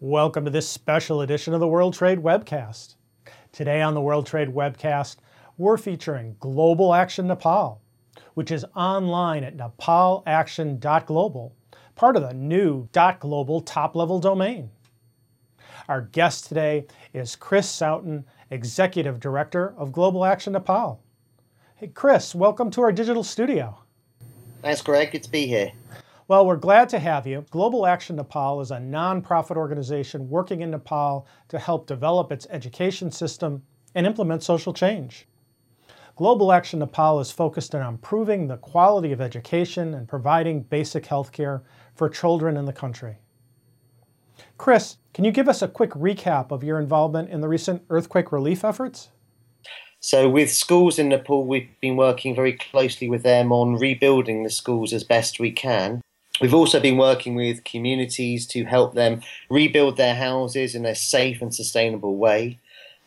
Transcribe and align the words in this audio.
Welcome 0.00 0.44
to 0.44 0.50
this 0.52 0.68
special 0.68 1.22
edition 1.22 1.54
of 1.54 1.60
the 1.60 1.66
World 1.66 1.92
Trade 1.92 2.20
Webcast. 2.20 2.94
Today 3.50 3.82
on 3.82 3.94
the 3.94 4.00
World 4.00 4.26
Trade 4.26 4.50
Webcast, 4.50 5.16
we're 5.56 5.76
featuring 5.76 6.36
Global 6.38 6.94
Action 6.94 7.26
Nepal, 7.26 7.82
which 8.34 8.52
is 8.52 8.64
online 8.76 9.42
at 9.42 9.56
nepalaction.global, 9.56 11.52
part 11.96 12.14
of 12.14 12.22
the 12.22 12.32
new 12.32 12.88
.global 13.18 13.60
top-level 13.60 14.20
domain. 14.20 14.70
Our 15.88 16.02
guest 16.02 16.46
today 16.46 16.86
is 17.12 17.34
Chris 17.34 17.68
Sowton, 17.68 18.22
Executive 18.52 19.18
Director 19.18 19.74
of 19.76 19.90
Global 19.90 20.24
Action 20.24 20.52
Nepal. 20.52 21.02
Hey 21.74 21.88
Chris, 21.88 22.36
welcome 22.36 22.70
to 22.70 22.82
our 22.82 22.92
digital 22.92 23.24
studio. 23.24 23.80
Thanks 24.62 24.80
Greg, 24.80 25.10
good 25.10 25.24
to 25.24 25.30
be 25.30 25.48
here. 25.48 25.72
Well, 26.28 26.44
we're 26.44 26.56
glad 26.56 26.90
to 26.90 26.98
have 26.98 27.26
you. 27.26 27.46
Global 27.50 27.86
Action 27.86 28.16
Nepal 28.16 28.60
is 28.60 28.70
a 28.70 28.76
nonprofit 28.76 29.56
organization 29.56 30.28
working 30.28 30.60
in 30.60 30.72
Nepal 30.72 31.26
to 31.48 31.58
help 31.58 31.86
develop 31.86 32.30
its 32.30 32.46
education 32.50 33.10
system 33.10 33.62
and 33.94 34.06
implement 34.06 34.42
social 34.42 34.74
change. 34.74 35.26
Global 36.16 36.52
Action 36.52 36.80
Nepal 36.80 37.18
is 37.20 37.30
focused 37.30 37.74
on 37.74 37.80
improving 37.80 38.46
the 38.46 38.58
quality 38.58 39.10
of 39.10 39.22
education 39.22 39.94
and 39.94 40.06
providing 40.06 40.60
basic 40.64 41.06
health 41.06 41.32
care 41.32 41.62
for 41.94 42.10
children 42.10 42.58
in 42.58 42.66
the 42.66 42.74
country. 42.74 43.16
Chris, 44.58 44.98
can 45.14 45.24
you 45.24 45.30
give 45.30 45.48
us 45.48 45.62
a 45.62 45.68
quick 45.68 45.92
recap 45.92 46.50
of 46.50 46.62
your 46.62 46.78
involvement 46.78 47.30
in 47.30 47.40
the 47.40 47.48
recent 47.48 47.84
earthquake 47.88 48.32
relief 48.32 48.66
efforts? 48.66 49.08
So, 50.00 50.28
with 50.28 50.52
schools 50.52 50.98
in 50.98 51.08
Nepal, 51.08 51.46
we've 51.46 51.70
been 51.80 51.96
working 51.96 52.34
very 52.34 52.52
closely 52.52 53.08
with 53.08 53.22
them 53.22 53.50
on 53.50 53.76
rebuilding 53.76 54.42
the 54.42 54.50
schools 54.50 54.92
as 54.92 55.04
best 55.04 55.40
we 55.40 55.52
can. 55.52 56.02
We've 56.40 56.54
also 56.54 56.80
been 56.80 56.96
working 56.96 57.34
with 57.34 57.64
communities 57.64 58.46
to 58.48 58.64
help 58.64 58.94
them 58.94 59.22
rebuild 59.50 59.96
their 59.96 60.14
houses 60.14 60.74
in 60.74 60.86
a 60.86 60.94
safe 60.94 61.42
and 61.42 61.54
sustainable 61.54 62.16
way. 62.16 62.58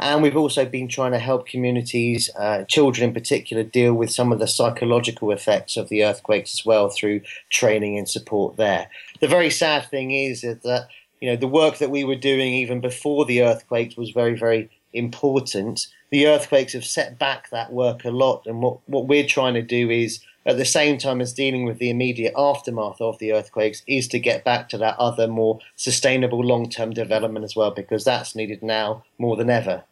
And 0.02 0.24
we've 0.24 0.36
also 0.36 0.66
been 0.66 0.88
trying 0.88 1.12
to 1.12 1.20
help 1.20 1.46
communities, 1.46 2.30
uh, 2.38 2.64
children 2.64 3.10
in 3.10 3.14
particular, 3.14 3.62
deal 3.62 3.94
with 3.94 4.10
some 4.10 4.32
of 4.32 4.40
the 4.40 4.48
psychological 4.48 5.32
effects 5.32 5.78
of 5.78 5.90
the 5.90 6.04
earthquakes 6.04 6.60
as 6.60 6.66
well 6.66 6.90
through 6.90 7.22
training 7.52 8.00
and 8.00 8.10
support 8.10 8.58
there. 8.58 8.90
The 9.20 9.28
very 9.28 9.52
sad 9.52 9.88
thing 9.90 10.10
is 10.10 10.42
that 10.42 10.88
you 11.22 11.30
know 11.30 11.36
the 11.36 11.48
work 11.48 11.78
that 11.78 11.92
we 11.92 12.04
were 12.04 12.16
doing 12.16 12.56
even 12.56 12.82
before 12.82 13.26
the 13.26 13.44
earthquakes 13.44 13.96
was 13.96 14.10
very, 14.10 14.36
very 14.36 14.72
important. 14.92 15.88
The 16.12 16.28
earthquakes 16.28 16.74
have 16.74 16.86
set 16.86 17.18
back 17.18 17.50
that 17.50 17.72
work 17.72 18.04
a 18.04 18.12
lot, 18.12 18.46
and 18.46 18.62
what, 18.62 18.80
what 18.88 19.08
we're 19.08 19.26
trying 19.26 19.54
to 19.54 19.62
do 19.62 19.90
is 19.90 20.20
at 20.46 20.58
the 20.58 20.66
same 20.66 20.98
time 20.98 21.22
as 21.22 21.34
dealing 21.34 21.66
with 21.66 21.78
the 21.78 21.90
immediate 21.90 22.34
aftermath 22.38 23.00
of 23.00 23.18
the 23.20 23.32
earthquakes 23.32 23.82
is 23.88 24.10
to 24.10 24.20
get 24.20 24.44
back 24.44 24.68
to 24.70 24.78
that 24.80 24.98
other 25.00 25.28
more 25.28 25.60
sustainable 25.78 26.44
long-term 26.44 26.92
development 26.92 27.46
as 27.46 27.56
well 27.56 27.72
because 27.72 28.04
that's 28.04 28.36
needed 28.36 28.62
now 28.62 29.04
more 29.18 29.38
than 29.38 29.50
ever. 29.50 29.84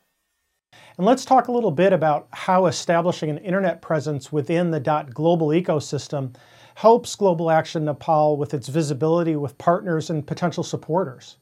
And 0.98 1.06
let's 1.06 1.24
talk 1.24 1.48
a 1.48 1.54
little 1.54 1.72
bit 1.72 1.94
about 1.94 2.28
how 2.32 2.66
establishing 2.66 3.30
an 3.30 3.38
internet 3.38 3.82
presence 3.82 4.34
within 4.34 4.72
the 4.72 4.82
global 5.14 5.48
ecosystem 5.48 6.36
helps 6.76 7.16
Global 7.16 7.50
Action 7.50 7.86
Nepal 7.86 8.36
with 8.36 8.54
its 8.54 8.68
visibility 8.68 9.38
with 9.38 9.58
partners 9.58 10.10
and 10.10 10.28
potential 10.28 10.64
supporters. 10.64 11.38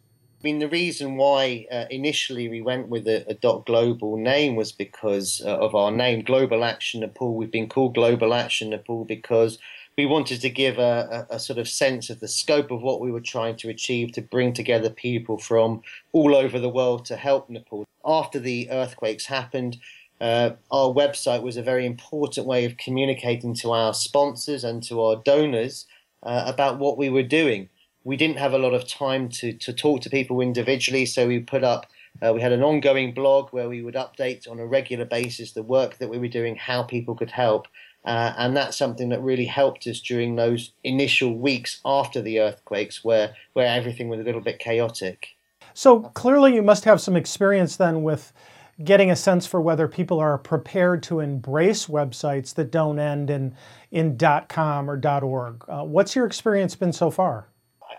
Mean, 0.47 0.59
the 0.59 0.69
reason 0.69 1.17
why 1.17 1.67
uh, 1.69 1.87
initially 1.91 2.47
we 2.47 2.61
went 2.61 2.87
with 2.87 3.05
a, 3.05 3.29
a 3.29 3.33
dot 3.33 3.65
global 3.65 4.15
name 4.15 4.55
was 4.55 4.71
because 4.71 5.41
uh, 5.45 5.57
of 5.57 5.75
our 5.75 5.91
name, 5.91 6.21
Global 6.21 6.63
Action 6.63 7.01
Nepal. 7.01 7.35
We've 7.35 7.51
been 7.51 7.67
called 7.67 7.95
Global 7.95 8.33
Action 8.33 8.69
Nepal 8.69 9.03
because 9.03 9.59
we 9.97 10.05
wanted 10.05 10.39
to 10.39 10.49
give 10.49 10.77
a, 10.77 11.27
a, 11.29 11.35
a, 11.35 11.39
sort 11.41 11.59
of 11.59 11.67
sense 11.67 12.09
of 12.09 12.21
the 12.21 12.29
scope 12.29 12.71
of 12.71 12.81
what 12.81 13.01
we 13.01 13.11
were 13.11 13.19
trying 13.19 13.57
to 13.57 13.67
achieve 13.67 14.13
to 14.13 14.21
bring 14.21 14.53
together 14.53 14.89
people 14.89 15.37
from 15.37 15.81
all 16.13 16.33
over 16.33 16.59
the 16.59 16.69
world 16.69 17.03
to 17.07 17.17
help 17.17 17.49
Nepal. 17.49 17.83
After 18.05 18.39
the 18.39 18.69
earthquakes 18.71 19.25
happened, 19.25 19.75
uh, 20.21 20.51
our 20.71 20.93
website 20.93 21.41
was 21.41 21.57
a 21.57 21.61
very 21.61 21.85
important 21.85 22.47
way 22.47 22.63
of 22.63 22.77
communicating 22.77 23.53
to 23.55 23.73
our 23.73 23.93
sponsors 23.93 24.63
and 24.63 24.81
to 24.83 25.01
our 25.01 25.17
donors 25.17 25.87
uh, 26.23 26.43
about 26.45 26.79
what 26.79 26.97
we 26.97 27.09
were 27.09 27.21
doing 27.21 27.67
we 28.07 28.15
didn't 28.15 28.37
have 28.37 28.53
a 28.53 28.57
lot 28.57 28.73
of 28.73 28.87
time 28.87 29.27
to, 29.27 29.51
to 29.51 29.73
talk 29.73 29.99
to 29.99 30.09
people 30.09 30.39
individually, 30.39 31.05
so 31.05 31.27
we 31.27 31.41
put 31.41 31.61
up, 31.61 31.87
uh, 32.21 32.31
we 32.33 32.39
had 32.39 32.53
an 32.53 32.63
ongoing 32.63 33.13
blog 33.13 33.49
where 33.49 33.67
we 33.67 33.81
would 33.81 33.95
update 33.95 34.49
on 34.49 34.59
a 34.59 34.65
regular 34.65 35.03
basis 35.03 35.51
the 35.51 35.61
work 35.61 35.97
that 35.97 36.07
we 36.07 36.17
were 36.17 36.29
doing, 36.29 36.55
how 36.55 36.81
people 36.83 37.15
could 37.15 37.29
help. 37.29 37.67
Uh, 38.05 38.33
and 38.37 38.55
that's 38.55 38.77
something 38.77 39.09
that 39.09 39.21
really 39.21 39.43
helped 39.43 39.85
us 39.87 39.99
during 39.99 40.37
those 40.37 40.71
initial 40.85 41.37
weeks 41.37 41.81
after 41.83 42.21
the 42.21 42.39
earthquakes 42.39 43.03
where, 43.03 43.35
where 43.51 43.67
everything 43.67 44.07
was 44.07 44.21
a 44.21 44.23
little 44.23 44.39
bit 44.39 44.57
chaotic. 44.57 45.35
So 45.73 45.99
clearly, 45.99 46.55
you 46.55 46.63
must 46.63 46.85
have 46.85 47.01
some 47.01 47.17
experience 47.17 47.75
then 47.75 48.03
with 48.03 48.31
getting 48.81 49.11
a 49.11 49.17
sense 49.17 49.45
for 49.45 49.59
whether 49.59 49.85
people 49.89 50.21
are 50.21 50.37
prepared 50.37 51.03
to 51.03 51.19
embrace 51.19 51.87
websites 51.87 52.53
that 52.53 52.71
don't 52.71 52.99
end 52.99 53.29
in, 53.29 53.53
in 53.91 54.17
.com 54.47 54.89
or 54.89 54.97
.org. 55.21 55.65
Uh, 55.67 55.83
what's 55.83 56.15
your 56.15 56.25
experience 56.25 56.73
been 56.73 56.93
so 56.93 57.11
far? 57.11 57.49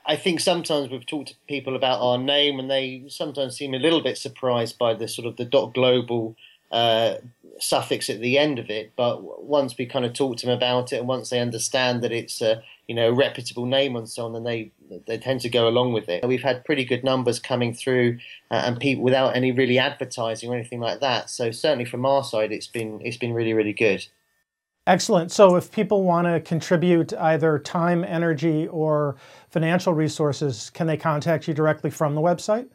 I 0.09 0.17
think 0.17 0.41
sometimes 0.41 0.89
we've 0.91 1.05
talked 1.05 1.29
to 1.29 1.35
people 1.47 1.77
about 1.77 2.01
our 2.01 2.17
name, 2.17 2.59
and 2.59 2.71
they 2.71 3.05
sometimes 3.09 3.57
seem 3.57 3.75
a 3.75 3.79
little 3.79 4.03
bit 4.03 4.17
surprised 4.17 4.79
by 4.79 4.95
the 4.95 5.07
sort 5.07 5.29
of 5.29 5.37
the 5.37 5.45
dot 5.45 5.75
global 5.75 6.35
uh, 6.73 7.17
suffix 7.61 8.09
at 8.09 8.21
the 8.21 8.39
end 8.39 8.59
of 8.59 8.71
it. 8.71 8.93
But 8.97 9.45
once 9.45 9.77
we 9.77 9.85
kind 9.85 10.07
of 10.07 10.15
talk 10.15 10.39
to 10.39 10.47
them 10.47 10.57
about 10.57 10.95
it, 10.95 11.01
and 11.01 11.09
once 11.09 11.29
they 11.29 11.41
understand 11.41 12.03
that 12.03 12.13
it's 12.13 12.41
a 12.41 12.63
you 12.87 12.95
know 12.95 13.11
reputable 13.11 13.67
name 13.67 13.97
and 13.97 14.09
so 14.09 14.25
on, 14.25 14.33
then 14.33 14.45
they 14.45 14.71
they 15.07 15.19
tend 15.19 15.43
to 15.43 15.51
go 15.51 15.69
along 15.69 15.93
with 15.93 16.09
it. 16.09 16.27
We've 16.27 16.43
had 16.43 16.65
pretty 16.65 16.87
good 16.87 17.05
numbers 17.05 17.39
coming 17.39 17.75
through, 17.75 18.19
uh, 18.51 18.63
and 18.65 18.81
people 18.81 19.05
without 19.05 19.37
any 19.37 19.53
really 19.53 19.79
advertising 19.79 20.49
or 20.49 20.55
anything 20.55 20.81
like 20.81 21.01
that. 21.01 21.29
So 21.29 21.51
certainly 21.51 21.85
from 21.85 22.07
our 22.07 22.25
side, 22.25 22.51
it's 22.51 22.67
been 22.67 23.03
it's 23.05 23.19
been 23.19 23.35
really 23.35 23.53
really 23.53 23.75
good. 23.75 24.07
Excellent. 24.89 25.31
So 25.31 25.55
if 25.57 25.71
people 25.71 26.03
want 26.03 26.27
to 26.27 26.41
contribute 26.41 27.13
either 27.13 27.59
time, 27.59 28.05
energy, 28.05 28.67
or 28.69 29.17
financial 29.51 29.93
resources, 29.93 30.71
can 30.71 30.87
they 30.87 30.97
contact 30.97 31.47
you 31.47 31.53
directly 31.53 31.91
from 31.91 32.15
the 32.15 32.23
website? 32.23 32.69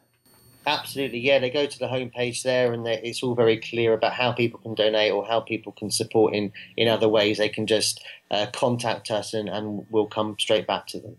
Absolutely, 0.64 1.18
yeah. 1.18 1.40
They 1.40 1.50
go 1.50 1.66
to 1.66 1.76
the 1.76 1.88
homepage 1.88 2.44
there, 2.44 2.72
and 2.72 2.86
it's 2.86 3.20
all 3.20 3.34
very 3.34 3.56
clear 3.56 3.94
about 3.94 4.12
how 4.12 4.30
people 4.30 4.60
can 4.60 4.74
donate 4.74 5.10
or 5.10 5.26
how 5.26 5.40
people 5.40 5.72
can 5.72 5.90
support 5.90 6.34
in 6.34 6.52
in 6.76 6.86
other 6.86 7.08
ways. 7.08 7.38
They 7.38 7.48
can 7.48 7.66
just 7.66 8.00
uh, 8.30 8.46
contact 8.52 9.10
us, 9.10 9.34
and, 9.34 9.48
and 9.48 9.84
we'll 9.90 10.06
come 10.06 10.36
straight 10.38 10.68
back 10.68 10.86
to 10.88 11.00
them. 11.00 11.16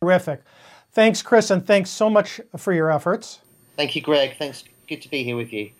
Terrific. 0.00 0.42
Thanks, 0.92 1.22
Chris, 1.22 1.50
and 1.50 1.66
thanks 1.66 1.90
so 1.90 2.08
much 2.08 2.40
for 2.56 2.72
your 2.72 2.92
efforts. 2.92 3.40
Thank 3.76 3.96
you, 3.96 4.00
Greg. 4.00 4.36
Thanks. 4.38 4.62
Good 4.86 5.02
to 5.02 5.10
be 5.10 5.24
here 5.24 5.36
with 5.36 5.52
you. 5.52 5.72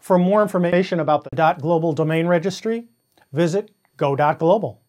For 0.00 0.18
more 0.18 0.42
information 0.42 0.98
about 0.98 1.22
the 1.30 1.56
.global 1.60 1.92
domain 1.92 2.26
registry, 2.26 2.88
visit 3.32 3.70
go.global. 3.96 4.83